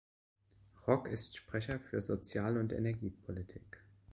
Rock 0.87 1.07
ist 1.09 1.37
Sprecher 1.37 1.79
für 1.79 2.01
Sozial- 2.01 2.57
und 2.57 2.73
Energiepolitik. 2.73 3.83